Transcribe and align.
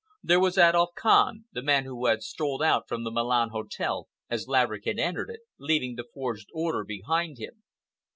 There 0.23 0.39
was 0.39 0.57
Adolf 0.57 0.95
Kahn, 0.95 1.45
the 1.51 1.61
man 1.61 1.85
who 1.85 2.07
had 2.07 2.23
strolled 2.23 2.63
out 2.63 2.87
from 2.87 3.03
the 3.03 3.11
Milan 3.11 3.49
Hotel 3.49 4.07
as 4.31 4.47
Laverick 4.47 4.85
had 4.85 4.97
entered 4.97 5.29
it, 5.29 5.41
leaving 5.59 5.93
the 5.93 6.07
forged 6.11 6.49
order 6.55 6.83
behind 6.83 7.37
him. 7.37 7.61